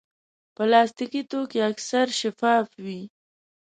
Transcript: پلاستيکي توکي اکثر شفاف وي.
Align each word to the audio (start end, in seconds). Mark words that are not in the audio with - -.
پلاستيکي 0.55 1.21
توکي 1.31 1.59
اکثر 1.71 2.05
شفاف 2.19 2.67
وي. 2.85 3.01